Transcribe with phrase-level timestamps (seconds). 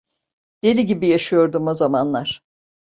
[0.63, 2.41] Deli gibi yaşıyordum o zamanlar…